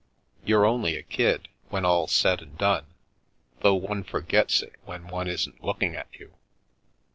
You're 0.43 0.65
only 0.65 0.95
a 0.97 1.03
kid, 1.03 1.47
when 1.69 1.85
all's 1.85 2.11
said 2.11 2.41
and 2.41 2.57
done, 2.57 2.87
though 3.59 3.75
one 3.75 4.03
forgets 4.03 4.63
it 4.63 4.73
when 4.83 5.05
one 5.05 5.27
isn't 5.27 5.63
looking 5.63 5.95
at 5.95 6.07
you. 6.17 6.33